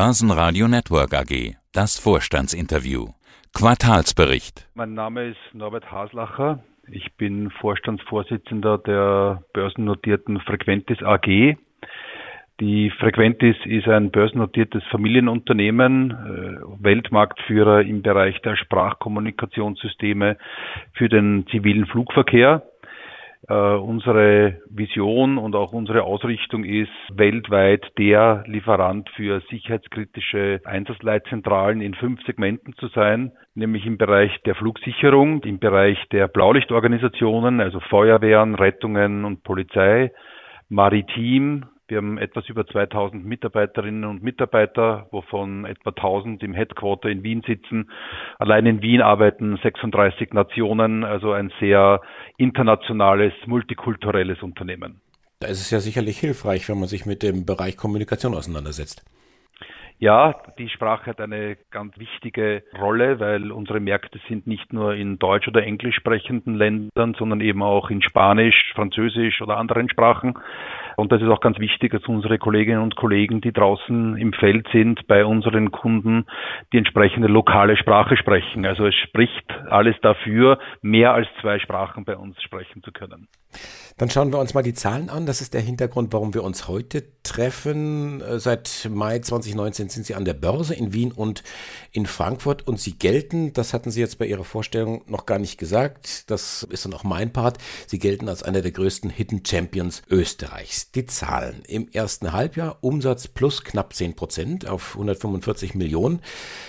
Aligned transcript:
Börsenradio 0.00 0.68
Network 0.68 1.12
AG. 1.12 1.56
Das 1.72 1.98
Vorstandsinterview. 1.98 3.06
Quartalsbericht. 3.52 4.68
Mein 4.76 4.94
Name 4.94 5.30
ist 5.30 5.40
Norbert 5.52 5.90
Haslacher. 5.90 6.62
Ich 6.88 7.16
bin 7.16 7.50
Vorstandsvorsitzender 7.50 8.78
der 8.78 9.42
börsennotierten 9.52 10.38
Frequentis 10.42 11.02
AG. 11.02 11.56
Die 12.60 12.90
Frequentis 12.90 13.56
ist 13.64 13.88
ein 13.88 14.12
börsennotiertes 14.12 14.84
Familienunternehmen, 14.92 16.12
äh, 16.12 16.84
Weltmarktführer 16.84 17.80
im 17.80 18.02
Bereich 18.02 18.40
der 18.42 18.54
Sprachkommunikationssysteme 18.54 20.36
für 20.92 21.08
den 21.08 21.44
zivilen 21.50 21.86
Flugverkehr. 21.86 22.62
Äh, 23.48 23.54
unsere 23.54 24.60
Vision 24.68 25.38
und 25.38 25.56
auch 25.56 25.72
unsere 25.72 26.02
Ausrichtung 26.02 26.64
ist, 26.64 26.92
weltweit 27.10 27.82
der 27.96 28.44
Lieferant 28.46 29.08
für 29.16 29.40
sicherheitskritische 29.48 30.60
Einsatzleitzentralen 30.64 31.80
in 31.80 31.94
fünf 31.94 32.22
Segmenten 32.26 32.74
zu 32.74 32.88
sein, 32.88 33.32
nämlich 33.54 33.86
im 33.86 33.96
Bereich 33.96 34.38
der 34.44 34.54
Flugsicherung, 34.54 35.42
im 35.44 35.58
Bereich 35.58 35.98
der 36.12 36.28
Blaulichtorganisationen, 36.28 37.62
also 37.62 37.80
Feuerwehren, 37.80 38.54
Rettungen 38.54 39.24
und 39.24 39.42
Polizei, 39.44 40.12
Maritim, 40.68 41.64
wir 41.88 41.98
haben 41.98 42.18
etwas 42.18 42.48
über 42.48 42.66
2000 42.66 43.24
Mitarbeiterinnen 43.24 44.04
und 44.04 44.22
Mitarbeiter, 44.22 45.06
wovon 45.10 45.64
etwa 45.64 45.90
1000 45.90 46.42
im 46.42 46.54
Headquarter 46.54 47.08
in 47.08 47.22
Wien 47.22 47.42
sitzen. 47.46 47.90
Allein 48.38 48.66
in 48.66 48.82
Wien 48.82 49.00
arbeiten 49.00 49.58
36 49.62 50.32
Nationen, 50.32 51.04
also 51.04 51.32
ein 51.32 51.50
sehr 51.60 52.00
internationales, 52.36 53.32
multikulturelles 53.46 54.42
Unternehmen. 54.42 55.00
Da 55.40 55.48
ist 55.48 55.60
es 55.60 55.70
ja 55.70 55.80
sicherlich 55.80 56.18
hilfreich, 56.18 56.68
wenn 56.68 56.78
man 56.78 56.88
sich 56.88 57.06
mit 57.06 57.22
dem 57.22 57.46
Bereich 57.46 57.76
Kommunikation 57.76 58.34
auseinandersetzt. 58.34 59.04
Ja, 60.00 60.36
die 60.58 60.68
Sprache 60.68 61.06
hat 61.10 61.20
eine 61.20 61.56
ganz 61.72 61.98
wichtige 61.98 62.62
Rolle, 62.78 63.18
weil 63.18 63.50
unsere 63.50 63.80
Märkte 63.80 64.20
sind 64.28 64.46
nicht 64.46 64.72
nur 64.72 64.94
in 64.94 65.18
deutsch- 65.18 65.48
oder 65.48 65.64
englisch 65.64 65.96
sprechenden 65.96 66.54
Ländern, 66.54 67.14
sondern 67.18 67.40
eben 67.40 67.64
auch 67.64 67.90
in 67.90 68.00
Spanisch, 68.00 68.72
Französisch 68.76 69.42
oder 69.42 69.56
anderen 69.56 69.90
Sprachen. 69.90 70.38
Und 70.96 71.10
das 71.10 71.20
ist 71.20 71.28
auch 71.28 71.40
ganz 71.40 71.58
wichtig, 71.58 71.90
dass 71.90 72.06
unsere 72.06 72.38
Kolleginnen 72.38 72.80
und 72.80 72.94
Kollegen, 72.94 73.40
die 73.40 73.52
draußen 73.52 74.16
im 74.16 74.32
Feld 74.32 74.68
sind, 74.72 75.04
bei 75.08 75.24
unseren 75.24 75.72
Kunden 75.72 76.26
die 76.72 76.78
entsprechende 76.78 77.26
lokale 77.26 77.76
Sprache 77.76 78.16
sprechen. 78.16 78.66
Also 78.66 78.86
es 78.86 78.94
spricht 78.94 79.50
alles 79.68 79.96
dafür, 80.00 80.60
mehr 80.80 81.12
als 81.12 81.26
zwei 81.40 81.58
Sprachen 81.58 82.04
bei 82.04 82.16
uns 82.16 82.40
sprechen 82.40 82.84
zu 82.84 82.92
können. 82.92 83.26
Dann 83.98 84.10
schauen 84.10 84.32
wir 84.32 84.38
uns 84.38 84.54
mal 84.54 84.62
die 84.62 84.74
Zahlen 84.74 85.10
an. 85.10 85.26
Das 85.26 85.40
ist 85.40 85.54
der 85.54 85.60
Hintergrund, 85.60 86.12
warum 86.12 86.32
wir 86.32 86.44
uns 86.44 86.68
heute 86.68 87.04
treffen. 87.24 88.20
Äh, 88.20 88.38
seit 88.38 88.88
Mai 88.90 89.18
2019 89.18 89.88
sind 89.88 90.06
Sie 90.06 90.14
an 90.14 90.24
der 90.24 90.34
Börse 90.34 90.72
in 90.72 90.92
Wien 90.92 91.10
und 91.10 91.42
in 91.90 92.06
Frankfurt 92.06 92.66
und 92.66 92.80
Sie 92.80 92.92
gelten, 92.92 93.52
das 93.52 93.74
hatten 93.74 93.90
Sie 93.90 94.00
jetzt 94.00 94.18
bei 94.18 94.26
Ihrer 94.26 94.44
Vorstellung 94.44 95.02
noch 95.08 95.26
gar 95.26 95.40
nicht 95.40 95.58
gesagt, 95.58 96.30
das 96.30 96.62
ist 96.70 96.84
dann 96.84 96.94
auch 96.94 97.02
mein 97.02 97.32
Part, 97.32 97.58
Sie 97.88 97.98
gelten 97.98 98.28
als 98.28 98.44
einer 98.44 98.62
der 98.62 98.70
größten 98.70 99.10
Hidden 99.10 99.44
Champions 99.44 100.02
Österreichs. 100.08 100.92
Die 100.92 101.06
Zahlen 101.06 101.62
im 101.66 101.88
ersten 101.88 102.32
Halbjahr 102.32 102.78
Umsatz 102.82 103.26
plus 103.26 103.64
knapp 103.64 103.94
10 103.94 104.14
Prozent 104.14 104.68
auf 104.68 104.94
145 104.94 105.74
Millionen. 105.74 106.20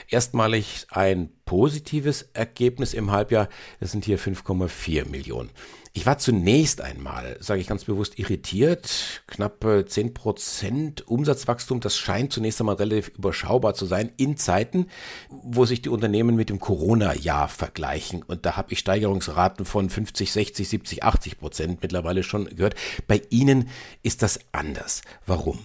Erstmalig 0.08 0.88
ein 0.90 1.30
positives 1.46 2.30
Ergebnis 2.34 2.96
im 2.96 3.12
Halbjahr, 3.12 3.50
das 3.80 3.92
sind 3.92 4.06
hier 4.06 4.18
5,4 4.18 5.08
Millionen. 5.08 5.52
Ich 5.94 6.06
war 6.06 6.20
zunächst 6.20 6.82
einmal, 6.82 7.38
sage 7.40 7.62
ich 7.62 7.68
ganz 7.68 7.86
bewusst, 7.86 8.20
irritiert. 8.20 9.24
Knapp 9.28 9.66
10 9.88 10.14
Prozent 10.14 11.08
Umsatzwachstum, 11.08 11.80
das 11.80 11.98
scheint 11.98 12.32
zunächst 12.32 12.62
einmal 12.62 12.76
relativ 12.76 13.10
überschaubar 13.18 13.74
zu 13.74 13.86
sein 13.86 14.12
in 14.18 14.38
Zeiten, 14.38 14.86
wo 15.30 15.66
sich 15.66 15.82
die 15.82 15.90
Unternehmen 15.90 16.36
mit 16.36 16.50
dem 16.50 16.60
Corona-Jahr 16.60 17.48
vergleichen. 17.48 18.24
Und 18.24 18.46
da 18.46 18.56
habe 18.56 18.72
ich 18.72 18.80
Steigerungsraten 18.80 19.66
von 19.66 19.90
50, 19.90 20.32
60, 20.32 20.70
70, 20.70 21.04
80 21.04 21.40
Prozent 21.40 21.82
mittlerweile 21.82 22.22
schon 22.22 22.46
gehört. 22.46 22.76
Bei 23.08 23.22
Ihnen 23.32 23.70
ist 24.04 24.22
das 24.22 24.40
anders. 24.52 25.02
Warum? 25.26 25.60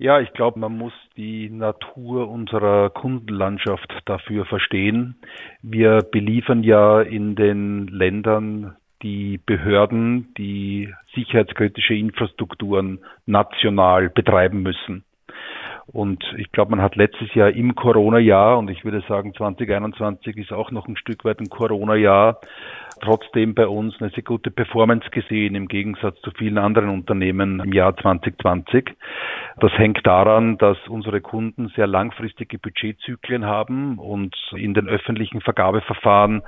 Ja, 0.00 0.20
ich 0.20 0.32
glaube, 0.32 0.60
man 0.60 0.78
muss 0.78 0.92
die 1.16 1.50
Natur 1.50 2.30
unserer 2.30 2.88
Kundenlandschaft 2.88 3.92
dafür 4.06 4.46
verstehen. 4.46 5.16
Wir 5.60 6.02
beliefern 6.02 6.62
ja 6.62 7.02
in 7.02 7.34
den 7.34 7.88
Ländern 7.88 8.76
die 9.02 9.38
Behörden, 9.44 10.32
die 10.36 10.92
sicherheitskritische 11.14 11.94
Infrastrukturen 11.94 13.00
national 13.26 14.10
betreiben 14.10 14.62
müssen. 14.62 15.04
Und 15.92 16.22
ich 16.36 16.52
glaube, 16.52 16.72
man 16.72 16.82
hat 16.82 16.96
letztes 16.96 17.34
Jahr 17.34 17.50
im 17.50 17.74
Corona-Jahr, 17.74 18.58
und 18.58 18.68
ich 18.68 18.84
würde 18.84 19.02
sagen 19.08 19.32
2021 19.34 20.36
ist 20.36 20.52
auch 20.52 20.70
noch 20.70 20.86
ein 20.86 20.96
Stück 20.98 21.24
weit 21.24 21.40
ein 21.40 21.48
Corona-Jahr, 21.48 22.40
trotzdem 23.00 23.54
bei 23.54 23.66
uns 23.66 23.94
eine 24.00 24.10
sehr 24.10 24.22
gute 24.22 24.50
Performance 24.50 25.08
gesehen 25.10 25.54
im 25.54 25.68
Gegensatz 25.68 26.20
zu 26.20 26.30
vielen 26.32 26.58
anderen 26.58 26.90
Unternehmen 26.90 27.60
im 27.60 27.72
Jahr 27.72 27.96
2020. 27.96 28.90
Das 29.60 29.72
hängt 29.78 30.06
daran, 30.06 30.58
dass 30.58 30.76
unsere 30.88 31.20
Kunden 31.20 31.68
sehr 31.74 31.86
langfristige 31.86 32.58
Budgetzyklen 32.58 33.44
haben 33.44 33.98
und 33.98 34.36
in 34.54 34.74
den 34.74 34.88
öffentlichen 34.88 35.40
Vergabeverfahren 35.40 36.42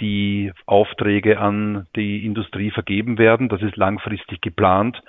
die 0.00 0.52
Aufträge 0.66 1.38
an 1.40 1.86
die 1.96 2.24
Industrie 2.24 2.70
vergeben 2.70 3.18
werden. 3.18 3.48
Das 3.48 3.60
ist 3.60 3.76
langfristig 3.76 4.40
geplant. 4.40 5.02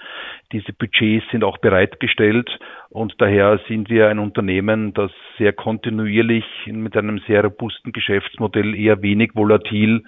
Diese 0.52 0.74
Budgets 0.74 1.26
sind 1.32 1.44
auch 1.44 1.58
bereitgestellt 1.58 2.50
und 2.90 3.16
daher 3.20 3.60
sind 3.68 3.75
wir 3.90 4.08
ein 4.08 4.20
Unternehmen, 4.20 4.94
das 4.94 5.12
sehr 5.38 5.54
kontinuierlich 5.54 6.46
mit 6.68 6.96
einem 6.96 7.20
sehr 7.28 7.44
robusten 7.44 7.92
Geschäftsmodell 7.92 8.74
eher 8.74 9.02
wenig 9.02 9.32
volatil 9.36 10.04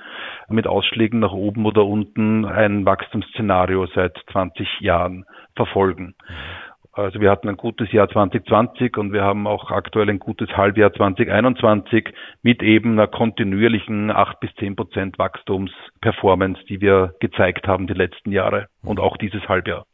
mit 0.49 0.67
Ausschlägen 0.67 1.19
nach 1.19 1.33
oben 1.33 1.65
oder 1.65 1.85
unten 1.85 2.45
ein 2.45 2.85
Wachstumsszenario 2.85 3.85
seit 3.87 4.17
20 4.31 4.79
Jahren 4.79 5.25
verfolgen. 5.55 6.15
Also 6.93 7.19
wir 7.19 7.29
hatten 7.29 7.47
ein 7.47 7.57
gutes 7.57 7.91
Jahr 7.91 8.09
2020 8.09 8.97
und 8.97 9.13
wir 9.13 9.23
haben 9.23 9.45
auch 9.45 9.69
aktuell 9.69 10.09
ein 10.09 10.17
gutes 10.17 10.49
Halbjahr 10.57 10.91
2021 10.93 12.09
mit 12.41 12.63
eben 12.63 12.93
einer 12.93 13.07
kontinuierlichen 13.07 14.09
8 14.09 14.39
bis 14.39 14.53
10 14.55 14.75
Prozent 14.75 15.19
Wachstumsperformance, 15.19 16.63
die 16.67 16.81
wir 16.81 17.13
gezeigt 17.19 17.67
haben 17.67 17.85
die 17.85 17.93
letzten 17.93 18.31
Jahre 18.31 18.67
und 18.83 18.99
auch 18.99 19.17
dieses 19.17 19.47
Halbjahr 19.47 19.85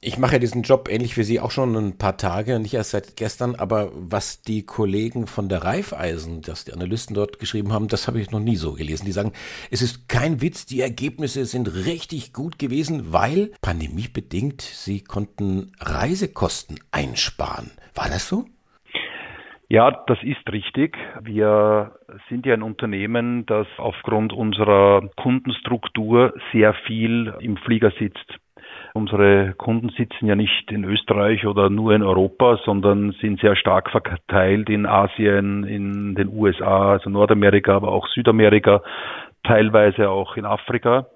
ich 0.00 0.18
mache 0.18 0.34
ja 0.34 0.38
diesen 0.38 0.62
Job 0.62 0.88
ähnlich 0.90 1.16
wie 1.16 1.24
Sie 1.24 1.40
auch 1.40 1.50
schon 1.50 1.76
ein 1.76 1.98
paar 1.98 2.16
Tage, 2.16 2.58
nicht 2.58 2.74
erst 2.74 2.92
seit 2.92 3.16
gestern, 3.16 3.54
aber 3.54 3.90
was 3.94 4.42
die 4.42 4.64
Kollegen 4.64 5.26
von 5.26 5.48
der 5.48 5.62
Raiffeisen, 5.62 6.40
dass 6.40 6.64
die 6.64 6.72
Analysten 6.72 7.14
dort 7.14 7.38
geschrieben 7.38 7.72
haben, 7.72 7.88
das 7.88 8.08
habe 8.08 8.20
ich 8.20 8.30
noch 8.30 8.40
nie 8.40 8.56
so 8.56 8.72
gelesen. 8.72 9.04
Die 9.04 9.12
sagen, 9.12 9.32
es 9.70 9.82
ist 9.82 10.08
kein 10.08 10.40
Witz, 10.40 10.64
die 10.66 10.80
Ergebnisse 10.80 11.44
sind 11.44 11.86
richtig 11.86 12.32
gut 12.32 12.58
gewesen, 12.58 13.12
weil 13.12 13.52
pandemiebedingt 13.60 14.62
sie 14.62 15.02
konnten 15.02 15.72
Reisekosten 15.80 16.78
einsparen. 16.90 17.70
War 17.94 18.08
das 18.08 18.28
so? 18.28 18.46
Ja, 19.68 19.90
das 20.06 20.18
ist 20.22 20.50
richtig. 20.52 20.96
Wir 21.22 21.92
sind 22.28 22.46
ja 22.46 22.54
ein 22.54 22.62
Unternehmen, 22.62 23.44
das 23.46 23.66
aufgrund 23.78 24.32
unserer 24.32 25.08
Kundenstruktur 25.16 26.34
sehr 26.52 26.74
viel 26.86 27.34
im 27.40 27.56
Flieger 27.56 27.90
sitzt. 27.98 28.38
Unsere 28.96 29.54
Kunden 29.54 29.88
sitzen 29.88 30.26
ja 30.26 30.36
nicht 30.36 30.70
in 30.70 30.84
Österreich 30.84 31.46
oder 31.46 31.68
nur 31.68 31.94
in 31.96 32.04
Europa, 32.04 32.60
sondern 32.64 33.10
sind 33.20 33.40
sehr 33.40 33.56
stark 33.56 33.90
verteilt 33.90 34.70
in 34.70 34.86
Asien, 34.86 35.64
in 35.64 36.14
den 36.14 36.28
USA, 36.28 36.92
also 36.92 37.10
Nordamerika, 37.10 37.74
aber 37.74 37.88
auch 37.90 38.06
Südamerika, 38.06 38.82
teilweise 39.42 40.10
auch 40.10 40.36
in 40.36 40.44
Afrika. 40.44 41.06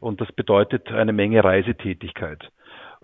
Und 0.00 0.22
das 0.22 0.32
bedeutet 0.32 0.90
eine 0.90 1.12
Menge 1.12 1.44
Reisetätigkeit 1.44 2.50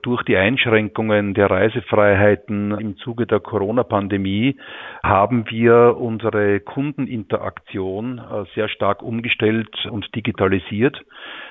durch 0.03 0.23
die 0.25 0.37
Einschränkungen 0.37 1.35
der 1.35 1.51
Reisefreiheiten 1.51 2.73
im 2.79 2.97
Zuge 2.99 3.27
der 3.27 3.41
Corona-Pandemie 3.41 4.57
haben 5.03 5.49
wir 5.49 5.97
unsere 5.99 6.61
Kundeninteraktion 6.61 8.19
äh, 8.19 8.45
sehr 8.55 8.69
stark 8.69 9.03
umgestellt 9.03 9.87
und 9.91 10.15
digitalisiert. 10.15 11.01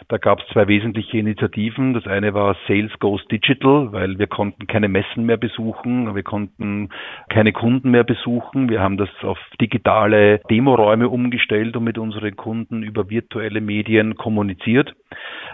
Da 0.09 0.17
gab 0.17 0.39
es 0.39 0.47
zwei 0.47 0.67
wesentliche 0.67 1.17
Initiativen. 1.17 1.93
Das 1.93 2.05
eine 2.07 2.33
war 2.33 2.55
Sales 2.67 2.91
Goes 2.99 3.25
Digital, 3.27 3.93
weil 3.93 4.19
wir 4.19 4.27
konnten 4.27 4.67
keine 4.67 4.89
Messen 4.89 5.25
mehr 5.25 5.37
besuchen, 5.37 6.13
wir 6.13 6.23
konnten 6.23 6.89
keine 7.29 7.53
Kunden 7.53 7.91
mehr 7.91 8.03
besuchen. 8.03 8.69
Wir 8.69 8.81
haben 8.81 8.97
das 8.97 9.09
auf 9.21 9.39
digitale 9.59 10.39
Demoräume 10.49 11.07
umgestellt 11.07 11.77
und 11.77 11.85
mit 11.85 11.97
unseren 11.97 12.35
Kunden 12.35 12.83
über 12.83 13.09
virtuelle 13.09 13.61
Medien 13.61 14.15
kommuniziert. 14.15 14.93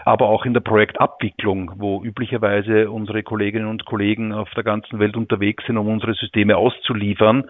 Aber 0.08 0.30
auch 0.30 0.46
in 0.46 0.54
der 0.54 0.60
Projektabwicklung, 0.62 1.72
wo 1.76 2.02
üblicherweise 2.02 2.90
unsere 2.90 3.22
Kolleginnen 3.22 3.66
und 3.66 3.84
Kollegen 3.84 4.32
auf 4.32 4.48
der 4.56 4.64
ganzen 4.64 4.98
Welt 5.00 5.18
unterwegs 5.18 5.66
sind, 5.66 5.76
um 5.76 5.86
unsere 5.86 6.14
Systeme 6.14 6.56
auszuliefern, 6.56 7.44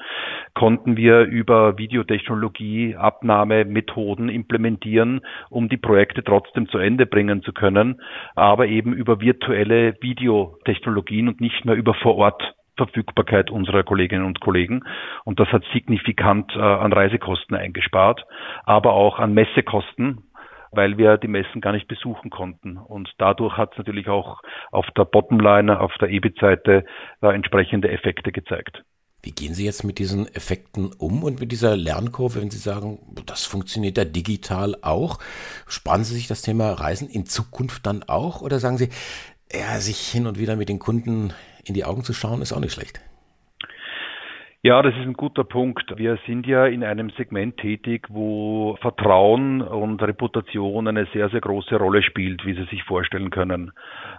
konnten 0.55 0.97
wir 0.97 1.21
über 1.21 1.79
Videotechnologie 1.79 2.97
Abnahmemethoden 2.97 4.29
implementieren, 4.29 5.21
um 5.51 5.69
die 5.69 5.77
Projekte 5.77 6.25
trotzdem 6.25 6.69
zu 6.69 6.79
Ende 6.79 7.07
bringen 7.07 7.43
zu 7.45 7.53
können, 7.53 8.01
aber 8.35 8.67
eben 8.67 8.93
über 8.93 9.21
virtuelle 9.21 9.95
Videotechnologien 10.01 11.29
und 11.29 11.41
nicht 11.41 11.65
mehr 11.65 11.77
über 11.77 11.95
vor 11.95 12.17
Ort 12.17 12.57
Verfügbarkeit 12.79 13.51
unserer 13.51 13.83
Kolleginnen 13.83 14.25
und 14.25 14.41
Kollegen. 14.41 14.83
Und 15.25 15.39
das 15.39 15.49
hat 15.53 15.65
signifikant 15.73 16.51
äh, 16.57 16.61
an 16.61 16.93
Reisekosten 16.93 17.57
eingespart, 17.57 18.25
aber 18.65 18.95
auch 18.95 19.19
an 19.19 19.35
Messekosten, 19.35 20.23
weil 20.71 20.99
wir 20.99 21.17
die 21.17 21.29
Messen 21.29 21.61
gar 21.61 21.73
nicht 21.73 21.89
besuchen 21.89 22.31
konnten. 22.31 22.77
Und 22.77 23.11
dadurch 23.19 23.57
hat 23.57 23.73
es 23.73 23.79
natürlich 23.79 24.09
auch 24.09 24.41
auf 24.71 24.87
der 24.97 25.05
Bottomline, 25.05 25.81
auf 25.81 25.93
der 26.01 26.09
EBIT-Seite 26.09 26.85
da 27.21 27.33
entsprechende 27.33 27.91
Effekte 27.91 28.33
gezeigt. 28.33 28.83
Wie 29.23 29.33
gehen 29.33 29.53
Sie 29.53 29.65
jetzt 29.65 29.83
mit 29.83 29.99
diesen 29.99 30.33
Effekten 30.33 30.93
um 30.97 31.25
und 31.25 31.41
mit 31.41 31.51
dieser 31.51 31.77
Lernkurve, 31.77 32.41
wenn 32.41 32.51
Sie 32.51 32.59
sagen, 32.59 33.01
das 33.27 33.47
funktioniert 33.47 33.99
ja 33.99 34.05
digital 34.05 34.77
auch? 34.83 35.19
Sparen 35.67 36.05
Sie 36.05 36.15
sich 36.15 36.29
das 36.29 36.43
Thema 36.43 36.73
Reisen 36.73 37.09
in 37.09 37.27
Zukunft 37.27 37.85
dann 37.85 38.05
auch? 38.05 38.43
Oder 38.43 38.61
sagen 38.61 38.79
Sie, 38.79 38.91
ja, 39.53 39.81
sich 39.81 39.99
hin 39.99 40.27
und 40.27 40.39
wieder 40.39 40.55
mit 40.55 40.69
den 40.69 40.79
Kunden 40.79 41.33
in 41.65 41.75
die 41.75 41.85
Augen 41.85 42.05
zu 42.05 42.13
schauen, 42.13 42.43
ist 42.43 42.53
auch 42.53 42.61
nicht 42.61 42.73
schlecht? 42.73 43.01
Ja, 44.65 44.83
das 44.83 44.93
ist 44.97 45.03
ein 45.03 45.13
guter 45.13 45.45
Punkt. 45.45 45.97
Wir 45.99 46.19
sind 46.27 46.45
ja 46.45 46.67
in 46.67 46.83
einem 46.83 47.11
Segment 47.11 47.59
tätig, 47.59 48.09
wo 48.09 48.77
Vertrauen 48.81 49.63
und 49.63 50.03
Reputation 50.03 50.89
eine 50.89 51.07
sehr, 51.13 51.29
sehr 51.29 51.41
große 51.41 51.77
Rolle 51.77 52.03
spielt, 52.03 52.45
wie 52.45 52.55
Sie 52.55 52.65
sich 52.65 52.83
vorstellen 52.83 53.31
können. 53.31 53.71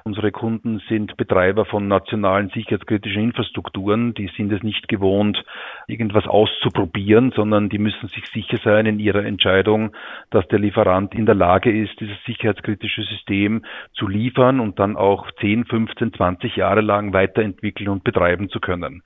Unsere 0.06 0.32
Kunden 0.32 0.82
sind 0.88 1.18
Betreiber 1.18 1.66
von 1.66 1.90
nationalen 1.90 2.48
sicherheitskritischen 2.52 3.22
Infrastrukturen. 3.22 4.14
Die 4.14 4.32
sind 4.38 4.54
es 4.54 4.64
nicht 4.64 4.88
gewohnt, 4.88 5.44
irgendwas 5.88 6.26
auszuprobieren, 6.26 7.34
sondern 7.36 7.68
die 7.68 7.78
müssen 7.78 8.08
sich 8.08 8.26
sicher 8.28 8.60
sein 8.64 8.86
in 8.86 9.00
ihrer 9.00 9.26
Entscheidung, 9.26 9.92
dass 10.30 10.48
der 10.48 10.60
Lieferant 10.60 11.14
in 11.16 11.26
der 11.26 11.36
Lage 11.36 11.70
ist, 11.70 12.00
dieses 12.00 12.18
sicherheitskritische 12.24 13.04
System 13.04 13.66
zu 13.92 14.08
liefern 14.08 14.62
und 14.62 14.80
dann 14.80 14.96
auch 14.96 15.30
10, 15.42 15.66
15, 15.66 16.14
20 16.14 16.56
Jahre 16.56 16.80
lang 16.80 17.12
weiterentwickeln 17.12 17.90
und 17.90 18.06
betreiben 18.06 18.48
zu 18.48 18.62
können. 18.62 19.04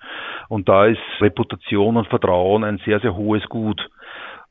Und 0.47 0.69
da 0.69 0.85
ist 0.85 1.01
Reputation 1.23 1.97
und 1.97 2.07
Vertrauen 2.07 2.63
ein 2.63 2.79
sehr, 2.85 2.99
sehr 2.99 3.15
hohes 3.15 3.43
Gut. 3.49 3.89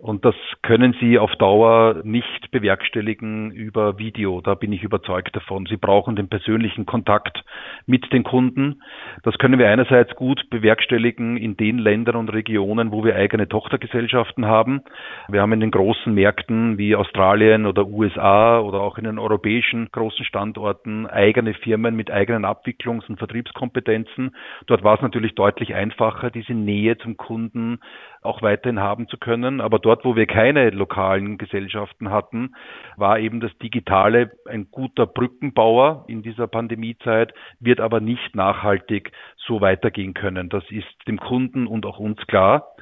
Und 0.02 0.24
das 0.24 0.34
können 0.62 0.96
Sie 0.98 1.16
auf 1.16 1.30
Dauer 1.36 2.00
nicht 2.02 2.50
bewerkstelligen 2.50 3.52
über 3.52 4.00
Video. 4.00 4.40
Da 4.40 4.56
bin 4.56 4.72
ich 4.72 4.82
überzeugt 4.82 5.36
davon. 5.36 5.66
Sie 5.66 5.76
brauchen 5.76 6.16
den 6.16 6.28
persönlichen 6.28 6.86
Kontakt 6.86 7.44
mit 7.86 8.12
den 8.12 8.24
Kunden. 8.24 8.82
Das 9.22 9.38
können 9.38 9.60
wir 9.60 9.68
einerseits 9.68 10.16
gut 10.16 10.50
bewerkstelligen 10.50 11.36
in 11.36 11.56
den 11.56 11.78
Ländern 11.78 12.16
und 12.16 12.32
Regionen, 12.32 12.90
wo 12.90 13.04
wir 13.04 13.14
eigene 13.14 13.48
Tochtergesellschaften 13.48 14.44
haben. 14.44 14.82
Wir 15.28 15.40
haben 15.40 15.52
in 15.52 15.60
den 15.60 15.70
großen 15.70 16.12
Märkten 16.12 16.78
wie 16.78 16.96
Australien 16.96 17.64
oder 17.64 17.86
USA 17.86 18.58
oder 18.58 18.80
auch 18.80 18.98
in 18.98 19.04
den 19.04 19.20
europäischen 19.20 19.88
großen 19.92 20.24
Standorten 20.24 21.06
eigene 21.06 21.54
Firmen 21.54 21.94
mit 21.94 22.10
eigenen 22.10 22.44
Abwicklungs- 22.44 23.08
und 23.08 23.18
Vertriebskompetenzen. 23.18 24.34
Dort 24.66 24.82
war 24.82 24.96
es 24.96 25.02
natürlich 25.02 25.36
deutlich 25.36 25.76
einfacher, 25.76 26.32
diese 26.32 26.54
Nähe 26.54 26.98
zum 26.98 27.16
Kunden 27.16 27.78
auch 28.22 28.40
weiterhin 28.40 28.80
haben 28.80 29.08
zu 29.08 29.18
können. 29.18 29.60
Aber 29.60 29.78
dort, 29.78 29.91
wo 30.02 30.16
wir 30.16 30.26
keine 30.26 30.70
lokalen 30.70 31.38
Gesellschaften 31.38 32.10
hatten, 32.10 32.54
war 32.96 33.18
eben 33.18 33.40
das 33.40 33.56
Digitale 33.58 34.32
ein 34.48 34.68
guter 34.70 35.06
Brückenbauer 35.06 36.04
in 36.08 36.22
dieser 36.22 36.46
Pandemiezeit, 36.46 37.34
wird 37.60 37.80
aber 37.80 38.00
nicht 38.00 38.34
nachhaltig 38.34 39.12
so 39.36 39.60
weitergehen 39.60 40.14
können. 40.14 40.48
Das 40.48 40.64
ist 40.70 40.86
dem 41.06 41.18
Kunden 41.18 41.66
und 41.66 41.86
auch 41.86 41.98
uns 41.98 42.18
klar. 42.26 42.74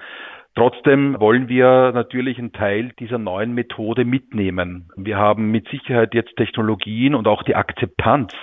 Trotzdem 0.61 1.19
wollen 1.19 1.49
wir 1.49 1.91
natürlich 1.93 2.39
einen 2.39 2.53
Teil 2.53 2.93
dieser 2.99 3.17
neuen 3.17 3.55
Methode 3.55 4.05
mitnehmen. 4.05 4.91
Wir 4.95 5.17
haben 5.17 5.51
mit 5.51 5.67
Sicherheit 5.69 6.12
jetzt 6.12 6.37
Technologien 6.37 7.15
und 7.15 7.27
auch 7.27 7.43
die 7.45 7.57
Akzeptanz 7.57 8.35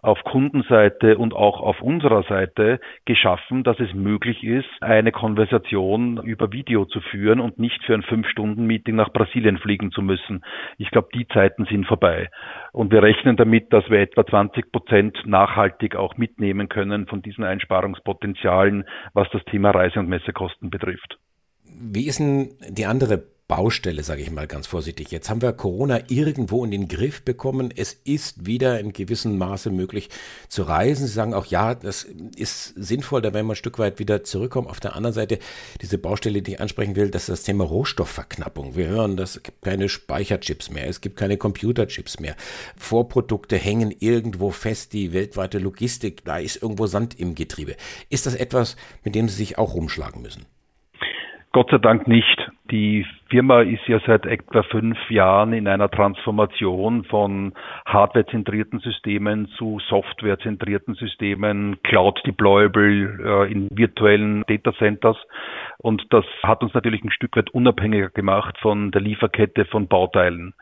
auf 0.00 0.18
Kundenseite 0.24 1.16
und 1.18 1.34
auch 1.34 1.60
auf 1.60 1.80
unserer 1.80 2.24
Seite 2.24 2.80
geschaffen, 3.04 3.62
dass 3.62 3.78
es 3.78 3.94
möglich 3.94 4.42
ist, 4.42 4.66
eine 4.80 5.12
Konversation 5.12 6.16
über 6.24 6.50
Video 6.50 6.84
zu 6.84 7.00
führen 7.00 7.38
und 7.38 7.60
nicht 7.60 7.80
für 7.84 7.94
ein 7.94 8.02
Fünf-Stunden-Meeting 8.02 8.96
nach 8.96 9.12
Brasilien 9.12 9.58
fliegen 9.58 9.92
zu 9.92 10.02
müssen. 10.02 10.44
Ich 10.78 10.90
glaube, 10.90 11.10
die 11.14 11.28
Zeiten 11.28 11.66
sind 11.66 11.86
vorbei. 11.86 12.28
Und 12.72 12.90
wir 12.90 13.04
rechnen 13.04 13.36
damit, 13.36 13.72
dass 13.72 13.88
wir 13.88 14.00
etwa 14.00 14.26
20 14.26 14.72
Prozent 14.72 15.16
nachhaltig 15.26 15.94
auch 15.94 16.16
mitnehmen 16.16 16.68
können 16.68 17.06
von 17.06 17.22
diesen 17.22 17.44
Einsparungspotenzialen, 17.44 18.82
was 19.14 19.30
das 19.30 19.44
Thema 19.44 19.70
Reise- 19.70 20.00
und 20.00 20.08
Messekosten 20.08 20.68
betrifft. 20.68 21.18
Wie 21.84 22.06
ist 22.06 22.20
denn 22.20 22.54
die 22.68 22.86
andere 22.86 23.24
Baustelle, 23.48 24.02
sage 24.02 24.22
ich 24.22 24.30
mal 24.30 24.46
ganz 24.46 24.66
vorsichtig. 24.66 25.10
Jetzt 25.10 25.28
haben 25.28 25.42
wir 25.42 25.52
Corona 25.52 26.00
irgendwo 26.08 26.64
in 26.64 26.70
den 26.70 26.88
Griff 26.88 27.20
bekommen. 27.20 27.70
Es 27.76 27.92
ist 27.92 28.46
wieder 28.46 28.80
in 28.80 28.94
gewissem 28.94 29.36
Maße 29.36 29.70
möglich 29.70 30.08
zu 30.48 30.62
reisen. 30.62 31.06
Sie 31.06 31.12
sagen 31.12 31.34
auch, 31.34 31.44
ja, 31.44 31.74
das 31.74 32.04
ist 32.34 32.72
sinnvoll, 32.76 33.20
da 33.20 33.34
werden 33.34 33.46
wir 33.46 33.52
ein 33.52 33.56
Stück 33.56 33.78
weit 33.78 33.98
wieder 33.98 34.24
zurückkommen. 34.24 34.68
Auf 34.68 34.80
der 34.80 34.96
anderen 34.96 35.12
Seite, 35.12 35.38
diese 35.82 35.98
Baustelle, 35.98 36.40
die 36.40 36.52
ich 36.52 36.60
ansprechen 36.62 36.96
will, 36.96 37.10
das 37.10 37.24
ist 37.24 37.28
das 37.28 37.42
Thema 37.42 37.64
Rohstoffverknappung. 37.64 38.74
Wir 38.74 38.88
hören, 38.88 39.18
es 39.18 39.42
gibt 39.42 39.60
keine 39.60 39.90
Speicherchips 39.90 40.70
mehr, 40.70 40.88
es 40.88 41.02
gibt 41.02 41.18
keine 41.18 41.36
Computerchips 41.36 42.20
mehr. 42.20 42.36
Vorprodukte 42.78 43.58
hängen 43.58 43.94
irgendwo 43.98 44.50
fest, 44.50 44.94
die 44.94 45.12
weltweite 45.12 45.58
Logistik, 45.58 46.24
da 46.24 46.38
ist 46.38 46.62
irgendwo 46.62 46.86
Sand 46.86 47.20
im 47.20 47.34
Getriebe. 47.34 47.76
Ist 48.08 48.24
das 48.24 48.34
etwas, 48.34 48.76
mit 49.04 49.14
dem 49.14 49.28
Sie 49.28 49.36
sich 49.36 49.58
auch 49.58 49.74
rumschlagen 49.74 50.22
müssen? 50.22 50.46
Gott 51.52 51.70
sei 51.70 51.78
Dank 51.78 52.08
nicht. 52.08 52.50
Die 52.70 53.04
Firma 53.28 53.60
ist 53.60 53.86
ja 53.86 54.00
seit 54.06 54.24
etwa 54.24 54.62
fünf 54.62 54.98
Jahren 55.10 55.52
in 55.52 55.68
einer 55.68 55.90
Transformation 55.90 57.04
von 57.04 57.52
hardwarezentrierten 57.84 58.80
Systemen 58.80 59.48
zu 59.58 59.78
softwarezentrierten 59.90 60.94
Systemen, 60.94 61.82
Cloud 61.82 62.22
Deployable 62.26 63.18
äh, 63.22 63.52
in 63.52 63.68
virtuellen 63.70 64.44
Data 64.46 64.72
Centers. 64.78 65.18
Und 65.76 66.06
das 66.10 66.24
hat 66.42 66.62
uns 66.62 66.72
natürlich 66.72 67.04
ein 67.04 67.10
Stück 67.10 67.36
weit 67.36 67.50
unabhängiger 67.50 68.08
gemacht 68.08 68.56
von 68.58 68.90
der 68.90 69.02
Lieferkette 69.02 69.66
von 69.66 69.88
Bauteilen. 69.88 70.54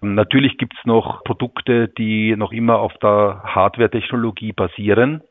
Natürlich 0.00 0.58
gibt 0.58 0.74
es 0.76 0.84
noch 0.84 1.22
Produkte, 1.22 1.86
die 1.86 2.34
noch 2.34 2.50
immer 2.50 2.80
auf 2.80 2.94
der 3.02 3.42
Hardware-Technologie 3.44 4.52
basieren. 4.52 5.22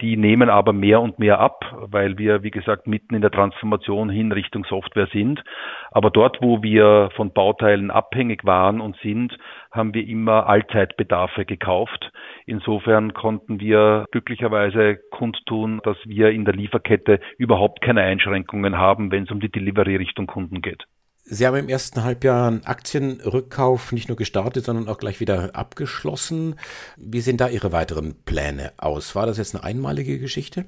Die 0.00 0.16
nehmen 0.16 0.48
aber 0.48 0.72
mehr 0.72 1.00
und 1.00 1.18
mehr 1.18 1.40
ab, 1.40 1.64
weil 1.76 2.18
wir, 2.18 2.42
wie 2.42 2.50
gesagt, 2.50 2.86
mitten 2.86 3.14
in 3.14 3.22
der 3.22 3.30
Transformation 3.30 4.10
hin 4.10 4.32
Richtung 4.32 4.64
Software 4.64 5.08
sind. 5.12 5.42
Aber 5.90 6.10
dort, 6.10 6.38
wo 6.40 6.62
wir 6.62 7.10
von 7.16 7.32
Bauteilen 7.32 7.90
abhängig 7.90 8.44
waren 8.44 8.80
und 8.80 8.96
sind, 8.98 9.36
haben 9.72 9.94
wir 9.94 10.06
immer 10.06 10.46
Allzeitbedarfe 10.46 11.44
gekauft. 11.44 12.12
Insofern 12.46 13.14
konnten 13.14 13.60
wir 13.60 14.06
glücklicherweise 14.12 14.98
kundtun, 15.10 15.80
dass 15.84 15.96
wir 16.04 16.30
in 16.30 16.44
der 16.44 16.54
Lieferkette 16.54 17.20
überhaupt 17.38 17.80
keine 17.80 18.02
Einschränkungen 18.02 18.78
haben, 18.78 19.10
wenn 19.10 19.24
es 19.24 19.30
um 19.30 19.40
die 19.40 19.50
Delivery 19.50 19.96
Richtung 19.96 20.26
Kunden 20.26 20.62
geht. 20.62 20.84
Sie 21.30 21.46
haben 21.46 21.56
im 21.56 21.68
ersten 21.68 22.04
Halbjahr 22.04 22.48
einen 22.48 22.64
Aktienrückkauf 22.64 23.92
nicht 23.92 24.08
nur 24.08 24.16
gestartet, 24.16 24.64
sondern 24.64 24.88
auch 24.88 24.96
gleich 24.96 25.20
wieder 25.20 25.50
abgeschlossen. 25.52 26.54
Wie 26.96 27.20
sehen 27.20 27.36
da 27.36 27.48
Ihre 27.48 27.70
weiteren 27.70 28.14
Pläne 28.24 28.72
aus? 28.78 29.14
War 29.14 29.26
das 29.26 29.36
jetzt 29.36 29.54
eine 29.54 29.62
einmalige 29.62 30.18
Geschichte? 30.18 30.64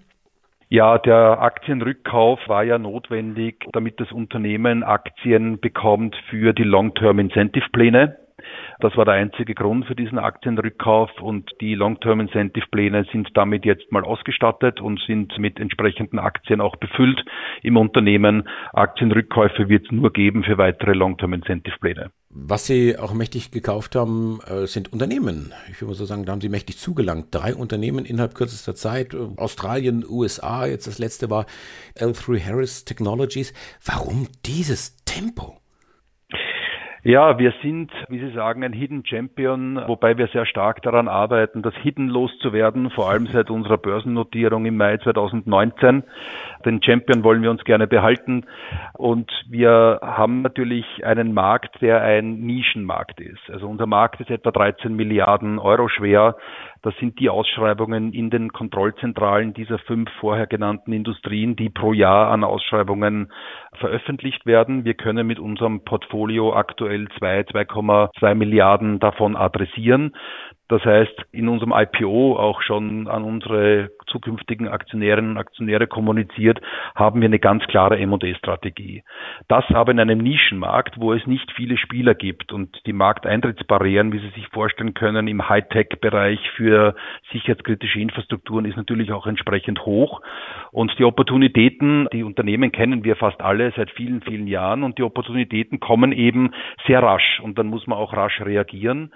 Ja, 0.68 0.98
der 0.98 1.40
Aktienrückkauf 1.40 2.40
war 2.46 2.62
ja 2.62 2.78
notwendig, 2.78 3.64
damit 3.72 3.98
das 4.00 4.12
Unternehmen 4.12 4.82
Aktien 4.82 5.58
bekommt 5.60 6.14
für 6.28 6.52
die 6.52 6.62
Long-Term 6.62 7.18
Incentive 7.18 7.70
Pläne. 7.72 8.18
Das 8.80 8.96
war 8.96 9.04
der 9.04 9.14
einzige 9.14 9.54
Grund 9.54 9.86
für 9.86 9.94
diesen 9.94 10.18
Aktienrückkauf 10.18 11.10
und 11.20 11.50
die 11.60 11.74
Long-Term 11.74 12.20
Incentive 12.20 12.66
Pläne 12.70 13.04
sind 13.12 13.28
damit 13.34 13.64
jetzt 13.64 13.90
mal 13.92 14.04
ausgestattet 14.04 14.80
und 14.80 15.00
sind 15.06 15.38
mit 15.38 15.60
entsprechenden 15.60 16.18
Aktien 16.18 16.60
auch 16.60 16.76
befüllt 16.76 17.24
im 17.62 17.76
Unternehmen. 17.76 18.48
Aktienrückkäufe 18.72 19.68
wird 19.68 19.86
es 19.86 19.92
nur 19.92 20.12
geben 20.12 20.44
für 20.44 20.58
weitere 20.58 20.92
Long-Term 20.92 21.32
Incentive 21.32 21.76
Pläne. 21.80 22.10
Was 22.32 22.66
Sie 22.66 22.96
auch 22.96 23.12
mächtig 23.12 23.50
gekauft 23.50 23.96
haben, 23.96 24.38
äh, 24.46 24.66
sind 24.66 24.92
Unternehmen. 24.92 25.52
Ich 25.68 25.80
würde 25.80 25.86
mal 25.86 25.94
so 25.94 26.04
sagen, 26.04 26.24
da 26.24 26.32
haben 26.32 26.40
Sie 26.40 26.48
mächtig 26.48 26.78
zugelangt. 26.78 27.26
Drei 27.32 27.56
Unternehmen 27.56 28.04
innerhalb 28.04 28.36
kürzester 28.36 28.76
Zeit. 28.76 29.16
Australien, 29.36 30.04
USA, 30.08 30.64
jetzt 30.66 30.86
das 30.86 30.98
letzte 31.00 31.28
war 31.28 31.46
L3 31.98 32.40
Harris 32.40 32.84
Technologies. 32.84 33.52
Warum 33.84 34.28
dieses 34.46 34.96
Tempo? 35.04 35.59
Ja, 37.02 37.38
wir 37.38 37.54
sind, 37.62 37.90
wie 38.10 38.18
Sie 38.18 38.30
sagen, 38.32 38.62
ein 38.62 38.74
Hidden 38.74 39.06
Champion, 39.06 39.80
wobei 39.86 40.18
wir 40.18 40.26
sehr 40.26 40.44
stark 40.44 40.82
daran 40.82 41.08
arbeiten, 41.08 41.62
das 41.62 41.74
Hidden 41.76 42.08
loszuwerden, 42.08 42.90
vor 42.90 43.08
allem 43.08 43.26
seit 43.26 43.48
unserer 43.48 43.78
Börsennotierung 43.78 44.66
im 44.66 44.76
Mai 44.76 44.98
2019. 44.98 46.02
Den 46.66 46.82
Champion 46.82 47.24
wollen 47.24 47.42
wir 47.42 47.50
uns 47.50 47.64
gerne 47.64 47.86
behalten 47.86 48.44
und 48.92 49.32
wir 49.48 50.00
haben 50.02 50.42
natürlich 50.42 50.84
einen 51.02 51.32
Markt, 51.32 51.80
der 51.80 52.02
ein 52.02 52.40
Nischenmarkt 52.40 53.18
ist. 53.18 53.50
Also 53.50 53.66
unser 53.66 53.86
Markt 53.86 54.20
ist 54.20 54.28
etwa 54.28 54.50
13 54.50 54.94
Milliarden 54.94 55.58
Euro 55.58 55.88
schwer. 55.88 56.36
Das 56.82 56.94
sind 56.96 57.20
die 57.20 57.28
Ausschreibungen 57.28 58.12
in 58.14 58.30
den 58.30 58.52
Kontrollzentralen 58.52 59.52
dieser 59.52 59.78
fünf 59.80 60.10
vorher 60.18 60.46
genannten 60.46 60.92
Industrien, 60.92 61.54
die 61.54 61.68
pro 61.68 61.92
Jahr 61.92 62.30
an 62.30 62.42
Ausschreibungen 62.42 63.30
veröffentlicht 63.74 64.46
werden. 64.46 64.84
Wir 64.84 64.94
können 64.94 65.26
mit 65.26 65.38
unserem 65.38 65.84
Portfolio 65.84 66.54
aktuell 66.54 67.08
zwei, 67.18 67.40
2,2 67.40 68.34
Milliarden 68.34 68.98
davon 68.98 69.36
adressieren. 69.36 70.12
Das 70.70 70.84
heißt, 70.84 71.26
in 71.32 71.48
unserem 71.48 71.74
IPO 71.74 72.36
auch 72.36 72.62
schon 72.62 73.08
an 73.08 73.24
unsere 73.24 73.90
zukünftigen 74.06 74.68
Aktionärinnen 74.68 75.32
und 75.32 75.36
Aktionäre 75.36 75.88
kommuniziert, 75.88 76.60
haben 76.94 77.20
wir 77.20 77.26
eine 77.26 77.40
ganz 77.40 77.64
klare 77.64 77.98
M&A-Strategie. 77.98 79.02
Das 79.48 79.64
aber 79.70 79.90
in 79.90 79.98
einem 79.98 80.18
Nischenmarkt, 80.18 81.00
wo 81.00 81.12
es 81.12 81.26
nicht 81.26 81.50
viele 81.56 81.76
Spieler 81.76 82.14
gibt 82.14 82.52
und 82.52 82.86
die 82.86 82.92
Markteintrittsbarrieren, 82.92 84.12
wie 84.12 84.20
Sie 84.20 84.30
sich 84.36 84.46
vorstellen 84.48 84.94
können, 84.94 85.26
im 85.26 85.48
Hightech-Bereich 85.48 86.38
für 86.54 86.94
sicherheitskritische 87.32 87.98
Infrastrukturen 87.98 88.64
ist 88.64 88.76
natürlich 88.76 89.10
auch 89.10 89.26
entsprechend 89.26 89.84
hoch. 89.84 90.20
Und 90.70 90.96
die 91.00 91.04
Opportunitäten, 91.04 92.06
die 92.12 92.22
Unternehmen 92.22 92.70
kennen 92.70 93.02
wir 93.02 93.16
fast 93.16 93.40
alle 93.40 93.72
seit 93.74 93.90
vielen, 93.90 94.22
vielen 94.22 94.46
Jahren 94.46 94.84
und 94.84 94.98
die 94.98 95.02
Opportunitäten 95.02 95.80
kommen 95.80 96.12
eben 96.12 96.52
sehr 96.86 97.02
rasch 97.02 97.40
und 97.42 97.58
dann 97.58 97.66
muss 97.66 97.88
man 97.88 97.98
auch 97.98 98.12
rasch 98.12 98.40
reagieren 98.40 99.10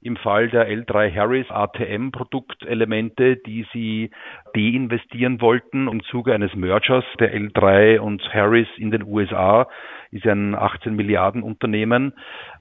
im 0.00 0.16
Fall 0.16 0.48
der 0.48 0.68
L3 0.68 1.14
Harris 1.14 1.50
ATM 1.50 2.10
Produktelemente, 2.10 3.36
die 3.36 3.66
sie 3.72 4.10
deinvestieren 4.54 5.40
wollten 5.40 5.88
im 5.88 6.02
Zuge 6.04 6.34
eines 6.34 6.54
Mergers 6.54 7.04
der 7.18 7.34
L3 7.34 7.98
und 7.98 8.22
Harris 8.32 8.68
in 8.76 8.90
den 8.90 9.02
USA, 9.02 9.68
ist 10.10 10.26
ein 10.26 10.54
18 10.54 10.94
Milliarden 10.94 11.42
Unternehmen, 11.42 12.14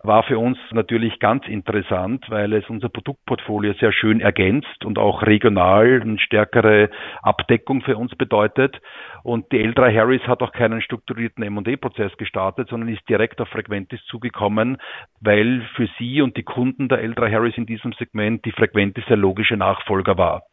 war 0.04 0.24
für 0.24 0.38
uns 0.40 0.58
natürlich 0.72 1.20
ganz 1.20 1.48
interessant, 1.48 2.26
weil 2.30 2.54
es 2.54 2.70
unser 2.70 2.90
Produktportfolio 2.90 3.74
sehr 3.74 3.92
schön 3.92 4.22
ergänzt 4.22 4.86
und 4.86 4.98
auch 4.98 5.24
regional 5.24 6.02
eine 6.02 6.20
stärkere 6.20 6.90
Abdeckung 7.22 7.82
für 7.82 7.98
uns 7.98 8.16
bedeutet. 8.16 8.80
Und 9.24 9.52
die 9.52 9.60
L3 9.60 9.94
Harris 9.94 10.22
hat 10.24 10.42
auch 10.42 10.52
keinen 10.52 10.82
strukturierten 10.82 11.44
M&A-Prozess 11.44 12.16
gestartet, 12.18 12.70
sondern 12.70 12.90
ist 12.90 13.08
direkt 13.10 13.42
auf 13.42 13.50
Frequentis 13.50 14.04
zugekommen, 14.06 14.78
weil 15.20 15.62
für 15.76 15.90
sie 16.00 16.22
und 16.22 16.38
die 16.38 16.44
Kunden 16.44 16.88
der 16.88 17.04
L3 17.04 17.32
Harris 17.32 17.58
in 17.58 17.66
diesem 17.66 17.94
Segment 17.94 18.46
die 18.46 18.52
Frequentis 18.52 19.04
der 19.10 19.18
logische 19.18 19.58
Nachfolger 19.58 20.18
war. 20.18 20.44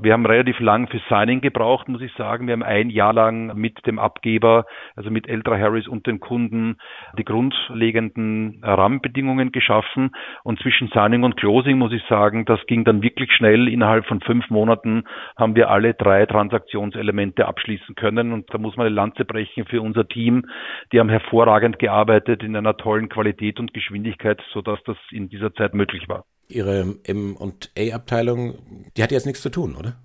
Wir 0.00 0.12
haben 0.12 0.26
relativ 0.26 0.58
lang 0.60 0.88
für 0.88 1.00
Signing 1.08 1.40
gebraucht, 1.40 1.88
muss 1.88 2.00
ich 2.00 2.12
sagen. 2.14 2.46
Wir 2.46 2.52
haben 2.52 2.62
ein 2.62 2.90
Jahr 2.90 3.12
lang 3.12 3.54
mit 3.56 3.86
dem 3.86 3.98
Abgeber, 3.98 4.64
also 4.96 5.10
mit 5.10 5.28
L3 5.28 5.60
Harris 5.60 5.88
und 5.88 6.06
den 6.06 6.20
Kunden, 6.20 6.76
die 7.18 7.24
grundlegenden 7.24 8.60
Rahmenbedingungen 8.62 9.52
geschaffen. 9.52 10.10
Und 10.44 10.60
zwischen 10.60 10.88
Signing 10.88 11.22
und 11.22 11.36
Closing 11.36 11.78
muss 11.78 11.92
ich 11.92 12.02
sagen, 12.08 12.44
das 12.44 12.64
ging 12.66 12.84
dann 12.84 13.02
wirklich 13.02 13.32
schnell. 13.32 13.68
Innerhalb 13.68 14.06
von 14.06 14.20
fünf 14.20 14.48
Monaten 14.50 15.04
haben 15.36 15.56
wir 15.56 15.70
alle 15.70 15.94
drei 15.94 16.26
Transaktionselemente 16.26 17.46
abschließen 17.46 17.94
können. 17.94 18.32
Und 18.32 18.52
da 18.52 18.58
muss 18.58 18.76
man 18.76 18.86
eine 18.86 18.94
Lanze 18.94 19.24
brechen 19.24 19.66
für 19.66 19.82
unser 19.82 20.08
Team. 20.08 20.46
Die 20.92 21.00
haben 21.00 21.08
hervorragend 21.08 21.78
gearbeitet 21.78 22.42
in 22.42 22.56
einer 22.56 22.76
tollen 22.76 23.08
Qualität 23.08 23.60
und 23.60 23.74
Geschwindigkeit, 23.74 24.40
sodass 24.52 24.82
das 24.84 24.96
in 25.10 25.28
dieser 25.28 25.52
Zeit 25.54 25.74
möglich 25.74 26.08
war. 26.08 26.24
Ihre 26.52 26.96
M&A-Abteilung, 27.04 28.54
die 28.96 29.02
hat 29.02 29.12
jetzt 29.12 29.26
nichts 29.26 29.42
zu 29.42 29.50
tun, 29.50 29.76
oder? 29.76 29.96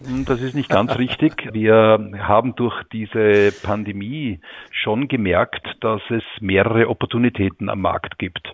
Hm, 0.00 0.24
das 0.24 0.40
ist 0.40 0.54
nicht 0.54 0.70
ganz 0.70 0.96
richtig. 0.96 1.48
Wir 1.52 2.12
haben 2.18 2.54
durch 2.54 2.84
diese 2.92 3.52
Pandemie 3.64 4.40
schon 4.70 5.08
gemerkt, 5.08 5.66
dass 5.80 6.00
es 6.10 6.22
mehrere 6.40 6.88
Opportunitäten 6.88 7.68
am 7.68 7.80
Markt 7.80 8.18
gibt. 8.18 8.48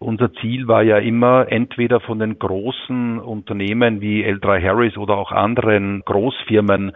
Unser 0.00 0.32
Ziel 0.34 0.68
war 0.68 0.82
ja 0.82 0.98
immer, 0.98 1.50
entweder 1.50 2.00
von 2.00 2.20
den 2.20 2.38
großen 2.38 3.18
Unternehmen 3.18 4.00
wie 4.00 4.24
L3 4.24 4.62
Harris 4.62 4.96
oder 4.96 5.16
auch 5.16 5.32
anderen 5.32 6.02
Großfirmen, 6.04 6.92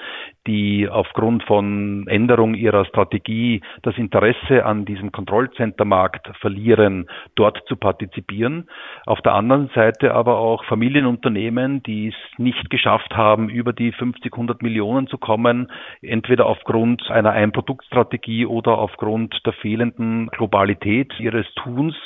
die 0.46 0.88
aufgrund 0.88 1.42
von 1.44 2.06
Änderung 2.08 2.54
ihrer 2.54 2.84
Strategie 2.84 3.60
das 3.82 3.96
Interesse 3.98 4.64
an 4.64 4.84
diesem 4.84 5.10
Kontrollcentermarkt 5.10 6.30
verlieren, 6.40 7.08
dort 7.34 7.62
zu 7.66 7.76
partizipieren. 7.76 8.68
Auf 9.04 9.20
der 9.20 9.34
anderen 9.34 9.70
Seite 9.74 10.14
aber 10.14 10.38
auch 10.38 10.64
Familienunternehmen, 10.64 11.82
die 11.82 12.08
es 12.08 12.38
nicht 12.38 12.70
geschafft 12.70 13.16
haben, 13.16 13.48
über 13.48 13.72
die 13.72 13.81
50, 13.90 14.32
100 14.32 14.62
Millionen 14.62 15.08
zu 15.08 15.18
kommen, 15.18 15.72
entweder 16.00 16.46
aufgrund 16.46 17.10
einer 17.10 17.32
Einproduktstrategie 17.32 18.46
oder 18.46 18.78
aufgrund 18.78 19.34
der 19.44 19.52
fehlenden 19.54 20.28
Globalität 20.28 21.18
ihres 21.18 21.46
Tuns, 21.54 21.96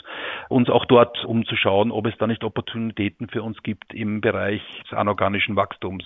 uns 0.48 0.70
auch 0.70 0.86
dort 0.86 1.24
umzuschauen, 1.24 1.90
ob 1.90 2.06
es 2.06 2.16
da 2.18 2.26
nicht 2.26 2.44
Opportunitäten 2.44 3.28
für 3.28 3.42
uns 3.42 3.62
gibt 3.62 3.92
im 3.92 4.20
Bereich 4.20 4.62
des 4.84 4.96
anorganischen 4.96 5.56
Wachstums. 5.56 6.04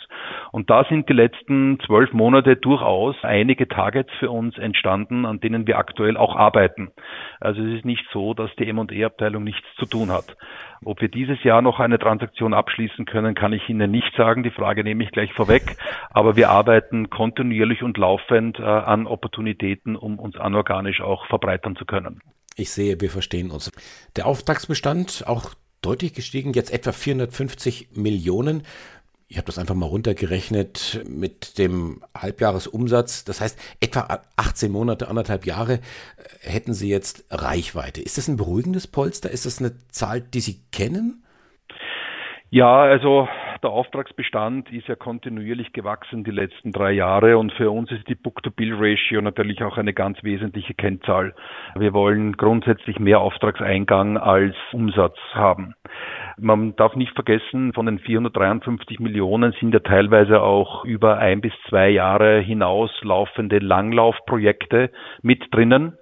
Und 0.51 0.71
da 0.71 0.85
sind 0.85 1.09
die 1.09 1.15
letzten 1.15 1.79
zwölf 1.87 2.13
Monate 2.13 2.57
durchaus 2.57 3.17
einige 3.23 3.69
Targets 3.69 4.11
für 4.19 4.31
uns 4.31 4.59
entstanden, 4.59 5.27
an 5.27 5.41
denen 5.41 5.67
wir 5.67 5.79
aktuell 5.79 6.17
auch 6.17 6.35
arbeiten. 6.35 6.91
Also 7.41 7.63
es 7.63 7.79
ist 7.79 7.85
nicht 7.85 8.07
so, 8.13 8.35
dass 8.35 8.51
die 8.57 8.69
M&E-Abteilung 8.69 9.45
nichts 9.45 9.67
zu 9.77 9.87
tun 9.87 10.11
hat. 10.11 10.37
Ob 10.85 11.03
wir 11.03 11.09
dieses 11.09 11.43
Jahr 11.45 11.61
noch 11.61 11.79
eine 11.79 11.99
Transaktion 11.99 12.55
abschließen 12.55 13.05
können, 13.05 13.35
kann 13.35 13.53
ich 13.53 13.69
Ihnen 13.69 13.91
nicht 13.91 14.15
sagen. 14.17 14.43
Die 14.43 14.51
Frage 14.51 14.83
nehme 14.83 15.05
ich 15.05 15.11
gleich 15.11 15.33
vorweg. 15.35 15.60
Aber 16.11 16.37
wir 16.37 16.51
arbeiten 16.51 17.11
kontinuierlich 17.11 17.83
und 17.83 17.97
laufend 17.99 18.59
äh, 18.59 18.63
an 18.63 19.07
Opportunitäten, 19.07 19.97
um 19.97 20.19
uns 20.19 20.37
anorganisch 20.37 21.01
auch 21.01 21.27
verbreitern 21.27 21.77
zu 21.77 21.85
können. 21.85 22.21
Ich 22.57 22.71
sehe, 22.71 23.01
wir 23.01 23.11
verstehen 23.11 23.51
uns. 23.51 23.71
Der 24.17 24.27
Auftragsbestand 24.27 25.25
auch 25.27 25.55
deutlich 25.83 26.15
gestiegen, 26.15 26.53
jetzt 26.53 26.73
etwa 26.73 26.93
450 26.93 27.97
Millionen. 27.97 28.63
Ich 29.29 29.37
habe 29.37 29.47
das 29.47 29.59
einfach 29.59 29.77
mal 29.77 29.87
runtergerechnet 29.87 31.05
mit 31.09 31.57
dem 31.57 32.03
Halbjahresumsatz. 32.19 33.25
Das 33.25 33.41
heißt, 33.41 33.59
etwa 33.81 34.21
18 34.37 34.73
Monate, 34.73 35.09
anderthalb 35.09 35.47
Jahre 35.47 35.75
äh, 35.75 35.81
hätten 36.43 36.75
Sie 36.75 36.91
jetzt 36.91 37.25
Reichweite. 37.31 38.03
Ist 38.03 38.19
das 38.19 38.27
ein 38.27 38.37
beruhigendes 38.37 38.89
Polster? 38.89 39.31
Ist 39.31 39.47
das 39.47 39.61
eine 39.61 39.73
Zahl, 39.91 40.21
die 40.21 40.41
Sie 40.41 40.61
kennen? 40.73 41.25
Ja, 42.51 42.83
also 42.83 43.29
der 43.63 43.71
Auftragsbestand 43.71 44.73
ist 44.73 44.89
ja 44.89 44.97
kontinuierlich 44.97 45.73
gewachsen 45.73 46.25
die 46.25 46.31
letzten 46.31 46.73
drei 46.73 46.93
Jahre 46.93 47.37
und 47.37 47.53
für 47.53 47.71
uns 47.71 47.91
ist 47.91 48.09
die 48.09 48.15
Book-to-Bill-Ratio 48.15 49.21
natürlich 49.21 49.63
auch 49.63 49.77
eine 49.77 49.93
ganz 49.93 50.23
wesentliche 50.23 50.75
Kennzahl. 50.75 51.35
Wir 51.77 51.93
wollen 51.93 52.37
grundsätzlich 52.37 52.99
mehr 52.99 53.21
Auftragseingang 53.21 54.17
als 54.17 54.57
Umsatz 54.73 55.17
haben. 55.33 55.75
Man 56.39 56.75
darf 56.77 56.97
nicht 56.97 57.15
vergessen, 57.15 57.75
von 57.75 57.87
den 57.87 57.99
453 57.99 58.99
Millionen 58.99 59.53
sind 59.61 59.75
ja 59.75 59.81
teilweise 59.81 60.41
auch 60.41 60.85
über 60.85 61.19
ein 61.19 61.43
bis 61.43 61.53
zwei 61.69 61.91
Jahre 61.91 62.41
hinaus 62.41 62.91
laufende 63.03 63.59
Langlaufprojekte 63.59 64.91
mit 65.23 65.45
drinnen. 65.51 65.99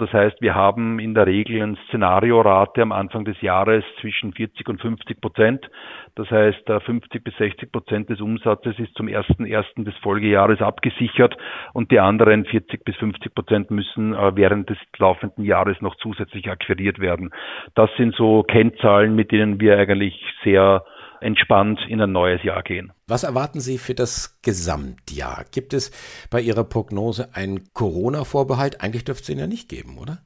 Das 0.00 0.10
heißt, 0.14 0.40
wir 0.40 0.54
haben 0.54 0.98
in 0.98 1.12
der 1.12 1.26
Regel 1.26 1.62
eine 1.62 1.76
Szenariorate 1.88 2.80
am 2.80 2.90
Anfang 2.90 3.26
des 3.26 3.38
Jahres 3.42 3.84
zwischen 4.00 4.32
40 4.32 4.66
und 4.66 4.80
50 4.80 5.20
Prozent. 5.20 5.70
Das 6.14 6.30
heißt, 6.30 6.62
50 6.66 7.22
bis 7.22 7.36
60 7.36 7.70
Prozent 7.70 8.08
des 8.08 8.22
Umsatzes 8.22 8.78
ist 8.78 8.94
zum 8.94 9.08
ersten 9.08 9.44
ersten 9.44 9.84
des 9.84 9.94
Folgejahres 9.98 10.62
abgesichert 10.62 11.36
und 11.74 11.90
die 11.90 12.00
anderen 12.00 12.46
40 12.46 12.82
bis 12.82 12.96
50 12.96 13.34
Prozent 13.34 13.70
müssen 13.70 14.14
äh, 14.14 14.34
während 14.36 14.70
des 14.70 14.78
laufenden 14.96 15.44
Jahres 15.44 15.78
noch 15.82 15.96
zusätzlich 15.96 16.50
akquiriert 16.50 16.98
werden. 16.98 17.30
Das 17.74 17.90
sind 17.98 18.14
so 18.14 18.42
Kennzahlen, 18.42 19.14
mit 19.14 19.32
denen 19.32 19.60
wir 19.60 19.76
eigentlich 19.76 20.18
sehr 20.42 20.82
entspannt 21.20 21.80
in 21.88 22.00
ein 22.00 22.12
neues 22.12 22.42
Jahr 22.42 22.62
gehen. 22.62 22.92
Was 23.06 23.22
erwarten 23.22 23.60
Sie 23.60 23.78
für 23.78 23.94
das 23.94 24.40
Gesamtjahr? 24.42 25.44
Gibt 25.50 25.72
es 25.74 25.90
bei 26.30 26.40
Ihrer 26.40 26.64
Prognose 26.64 27.34
einen 27.34 27.72
Corona-Vorbehalt? 27.72 28.80
Eigentlich 28.80 29.04
dürfte 29.04 29.24
es 29.24 29.28
ihn 29.28 29.38
ja 29.38 29.46
nicht 29.46 29.68
geben, 29.68 29.98
oder? 29.98 30.22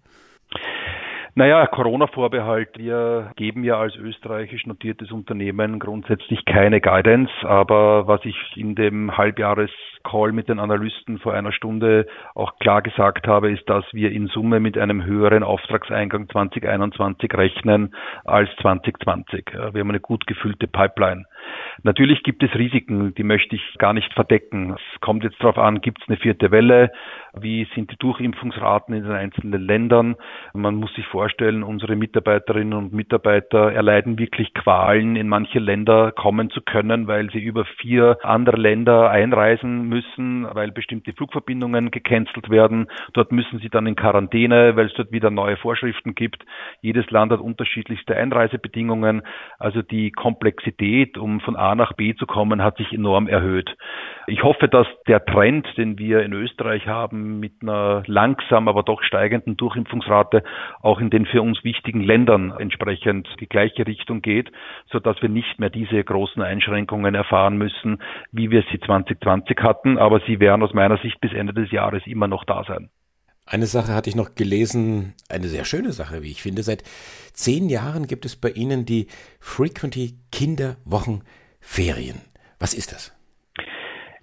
Naja, 1.37 1.67
Corona-Vorbehalt. 1.67 2.79
Wir 2.79 3.33
geben 3.35 3.65
ja 3.65 3.77
als 3.77 3.97
österreichisch 3.97 4.67
notiertes 4.67 5.11
Unternehmen 5.11 5.81
grundsätzlich 5.81 6.45
keine 6.45 6.81
Guidance, 6.81 7.33
aber 7.43 8.07
was 8.07 8.25
ich 8.25 8.37
in 8.55 8.77
dem 8.77 9.17
Halbjahrescall 9.17 10.31
mit 10.31 10.49
den 10.49 10.61
Analysten 10.61 11.19
vor 11.19 11.35
einer 11.35 11.51
Stunde 11.51 12.07
auch 12.37 12.57
klar 12.61 12.83
gesagt 12.83 13.27
habe, 13.27 13.51
ist, 13.51 13.69
dass 13.69 13.85
wir 13.93 14.13
in 14.13 14.29
Summe 14.29 14.61
mit 14.61 14.79
einem 14.79 15.05
höheren 15.05 15.43
Auftragseingang 15.43 16.29
2021 16.29 17.35
rechnen 17.35 17.97
als 18.25 18.49
2020. 18.63 19.55
Wir 19.73 19.81
haben 19.81 19.91
eine 19.91 19.99
gut 19.99 20.29
gefüllte 20.29 20.69
Pipeline. 20.69 21.25
Natürlich 21.83 22.23
gibt 22.23 22.45
es 22.45 22.55
Risiken, 22.55 23.13
die 23.15 23.25
möchte 23.25 23.57
ich 23.57 23.75
gar 23.79 23.93
nicht 23.93 24.15
verdecken. 24.15 24.77
Es 24.77 25.01
kommt 25.01 25.25
jetzt 25.25 25.41
darauf 25.41 25.59
an, 25.59 25.81
gibt 25.81 26.01
es 26.01 26.09
eine 26.09 26.17
vierte 26.17 26.53
Welle? 26.53 26.93
Wie 27.41 27.67
sind 27.75 27.91
die 27.91 27.97
Durchimpfungsraten 27.97 28.95
in 28.95 29.03
den 29.03 29.13
einzelnen 29.13 29.61
Ländern? 29.61 30.15
Man 30.53 30.77
muss 30.77 30.95
sich 30.95 31.07
vorstellen, 31.07 31.65
unsere 31.65 31.97
Mitarbeiterinnen 31.97 32.75
und 32.75 32.93
Mitarbeiter 32.93 33.73
erleiden 33.73 34.19
wirklich 34.19 34.55
Qualen, 34.55 35.17
in 35.17 35.29
manche 35.29 35.59
Länder 35.59 36.13
kommen 36.13 36.51
zu 36.51 36.61
können, 36.61 37.09
weil 37.09 37.31
sie 37.31 37.41
über 37.41 37.65
vier 37.65 38.19
andere 38.23 38.57
Länder 38.57 39.11
einreisen 39.11 39.89
müssen, 39.89 40.47
weil 40.55 40.71
bestimmte 40.71 41.13
Flugverbindungen 41.13 41.91
gecancelt 41.91 42.51
werden. 42.51 42.87
Dort 43.15 43.33
müssen 43.33 43.59
sie 43.59 43.69
dann 43.69 43.89
in 43.89 43.97
Quarantäne, 43.97 44.77
weil 44.77 44.87
es 44.87 44.95
dort 44.95 45.11
wieder 45.11 45.31
neue 45.31 45.57
Vorschriften 45.57 46.15
gibt. 46.15 46.45
Jedes 46.83 47.11
Land 47.11 47.33
hat 47.33 47.41
unterschiedlichste 47.41 48.15
Einreisebedingungen. 48.17 49.23
Also 49.59 49.83
die 49.83 50.13
Komplexität, 50.13 51.19
um 51.19 51.41
von 51.41 51.57
A 51.57 51.75
nach 51.75 51.95
B 51.95 52.15
zu 52.15 52.27
kommen, 52.27 52.63
hat 52.63 52.77
sich 52.77 52.93
enorm 52.93 53.27
erhöht. 53.27 53.75
Ich 54.29 54.43
hoffe, 54.43 54.69
dass 54.69 54.87
der 55.09 55.25
Trend, 55.25 55.67
den 55.77 55.99
wir 55.99 56.23
in 56.23 56.33
Österreich 56.33 56.87
haben, 56.87 57.24
mit 57.25 57.55
einer 57.63 58.03
langsam, 58.07 58.69
aber 58.69 58.83
doch 58.83 59.03
steigenden 59.03 59.57
Durchimpfungsrate 59.57 60.43
auch 60.81 61.01
in 61.01 61.11
den 61.11 61.27
für 61.27 61.43
uns 61.43 61.65
wichtigen 61.65 62.01
Ländern 62.01 62.53
entsprechend 62.59 63.29
die 63.41 63.49
gleiche 63.49 63.87
Richtung 63.87 64.23
geht, 64.23 64.51
so 64.91 65.01
dass 65.01 65.21
wir 65.23 65.29
nicht 65.29 65.59
mehr 65.59 65.71
diese 65.71 66.03
großen 66.03 66.43
Einschränkungen 66.43 67.15
erfahren 67.15 67.57
müssen, 67.57 67.99
wie 68.33 68.51
wir 68.51 68.63
sie 68.71 68.79
2020 68.79 69.59
hatten. 69.61 69.99
Aber 69.99 70.21
sie 70.27 70.41
werden 70.41 70.63
aus 70.63 70.75
meiner 70.75 70.99
Sicht 70.99 71.21
bis 71.21 71.33
Ende 71.33 71.55
des 71.55 71.71
Jahres 71.71 72.03
immer 72.07 72.29
noch 72.29 72.45
da 72.45 72.65
sein. 72.65 72.91
Eine 73.47 73.67
Sache 73.67 73.93
hatte 73.95 74.09
ich 74.09 74.17
noch 74.17 74.35
gelesen, 74.35 75.15
eine 75.29 75.49
sehr 75.49 75.67
schöne 75.67 75.93
Sache, 75.93 76.23
wie 76.23 76.31
ich 76.31 76.43
finde. 76.43 76.63
Seit 76.63 76.83
zehn 77.35 77.69
Jahren 77.69 78.07
gibt 78.07 78.25
es 78.25 78.37
bei 78.37 78.51
Ihnen 78.51 78.87
die 78.87 79.07
Frequenty 79.39 80.19
Kinderwochenferien. 80.33 82.23
Was 82.59 82.73
ist 82.73 82.93
das? 82.93 83.14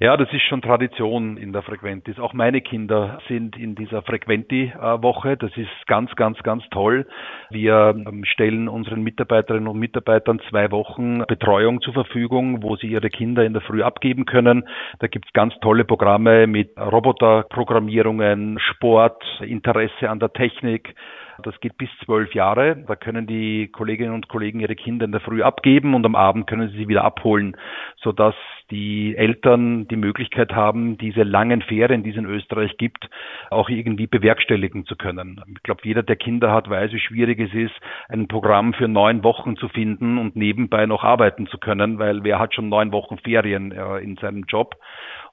Ja, 0.03 0.17
das 0.17 0.33
ist 0.33 0.41
schon 0.41 0.63
Tradition 0.63 1.37
in 1.37 1.53
der 1.53 1.61
Frequentis. 1.61 2.17
Auch 2.17 2.33
meine 2.33 2.61
Kinder 2.61 3.19
sind 3.27 3.55
in 3.55 3.75
dieser 3.75 4.01
Frequenti-Woche. 4.01 5.37
Das 5.37 5.55
ist 5.55 5.69
ganz, 5.85 6.15
ganz, 6.15 6.41
ganz 6.41 6.63
toll. 6.71 7.05
Wir 7.51 7.93
ähm, 7.95 8.25
stellen 8.25 8.67
unseren 8.67 9.03
Mitarbeiterinnen 9.03 9.67
und 9.67 9.77
Mitarbeitern 9.77 10.41
zwei 10.49 10.71
Wochen 10.71 11.19
Betreuung 11.27 11.81
zur 11.81 11.93
Verfügung, 11.93 12.63
wo 12.63 12.77
sie 12.77 12.87
ihre 12.87 13.11
Kinder 13.11 13.45
in 13.45 13.53
der 13.53 13.61
Früh 13.61 13.83
abgeben 13.83 14.25
können. 14.25 14.67
Da 14.97 15.05
gibt 15.05 15.27
es 15.27 15.33
ganz 15.33 15.53
tolle 15.61 15.85
Programme 15.85 16.47
mit 16.47 16.75
Roboterprogrammierungen, 16.79 18.57
Sport, 18.57 19.23
Interesse 19.41 20.09
an 20.09 20.19
der 20.19 20.33
Technik. 20.33 20.95
Das 21.41 21.59
geht 21.59 21.77
bis 21.77 21.89
zwölf 22.05 22.33
Jahre. 22.33 22.83
Da 22.87 22.95
können 22.95 23.27
die 23.27 23.69
Kolleginnen 23.69 24.13
und 24.13 24.27
Kollegen 24.27 24.59
ihre 24.59 24.75
Kinder 24.75 25.05
in 25.05 25.11
der 25.11 25.21
Früh 25.21 25.43
abgeben 25.43 25.93
und 25.93 26.05
am 26.05 26.15
Abend 26.15 26.47
können 26.47 26.69
sie 26.69 26.77
sie 26.77 26.87
wieder 26.87 27.03
abholen, 27.03 27.55
sodass 27.97 28.35
die 28.71 29.15
Eltern 29.17 29.87
die 29.87 29.97
Möglichkeit 29.97 30.53
haben, 30.53 30.97
diese 30.97 31.23
langen 31.23 31.61
Ferien, 31.61 32.03
die 32.03 32.11
es 32.11 32.15
in 32.15 32.25
Österreich 32.25 32.77
gibt, 32.77 33.09
auch 33.49 33.69
irgendwie 33.69 34.07
bewerkstelligen 34.07 34.85
zu 34.85 34.95
können. 34.95 35.41
Ich 35.55 35.63
glaube, 35.63 35.81
jeder, 35.83 36.03
der 36.03 36.15
Kinder 36.15 36.51
hat, 36.51 36.69
weiß, 36.69 36.91
wie 36.93 36.99
schwierig 36.99 37.39
es 37.39 37.53
ist, 37.53 37.75
ein 38.09 38.27
Programm 38.27 38.73
für 38.73 38.87
neun 38.87 39.23
Wochen 39.23 39.57
zu 39.57 39.67
finden 39.67 40.17
und 40.17 40.35
nebenbei 40.35 40.85
noch 40.85 41.03
arbeiten 41.03 41.47
zu 41.47 41.57
können, 41.57 41.99
weil 41.99 42.23
wer 42.23 42.39
hat 42.39 42.55
schon 42.55 42.69
neun 42.69 42.91
Wochen 42.91 43.17
Ferien 43.17 43.71
äh, 43.71 43.97
in 43.97 44.15
seinem 44.17 44.45
Job? 44.47 44.75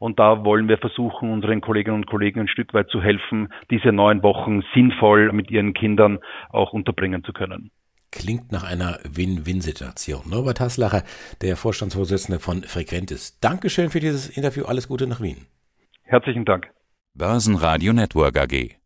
Und 0.00 0.18
da 0.20 0.44
wollen 0.44 0.68
wir 0.68 0.78
versuchen, 0.78 1.30
unseren 1.30 1.60
Kolleginnen 1.60 1.96
und 1.96 2.06
Kollegen 2.06 2.40
ein 2.40 2.48
Stück 2.48 2.72
weit 2.72 2.88
zu 2.88 3.02
helfen, 3.02 3.48
diese 3.70 3.92
neun 3.92 4.22
Wochen 4.22 4.62
sinnvoll 4.72 5.32
mit 5.32 5.50
ihren 5.50 5.74
Kindern 5.74 5.97
auch 6.50 6.72
unterbringen 6.72 7.24
zu 7.24 7.32
können. 7.32 7.70
Klingt 8.10 8.52
nach 8.52 8.64
einer 8.64 8.98
Win-Win-Situation. 9.04 10.22
Norbert 10.30 10.60
Haslacher, 10.60 11.02
der 11.42 11.56
Vorstandsvorsitzende 11.56 12.40
von 12.40 12.62
Frequentis. 12.62 13.38
Dankeschön 13.40 13.90
für 13.90 14.00
dieses 14.00 14.30
Interview. 14.30 14.64
Alles 14.64 14.88
Gute 14.88 15.06
nach 15.06 15.20
Wien. 15.20 15.46
Herzlichen 16.04 16.46
Dank. 16.46 16.68
Börsenradio 17.14 17.92
Network 17.92 18.38
AG. 18.38 18.77